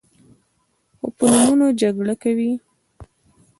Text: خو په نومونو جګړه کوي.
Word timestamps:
خو 0.99 1.07
په 1.17 1.23
نومونو 1.33 1.67
جګړه 1.81 2.15
کوي. 2.23 2.51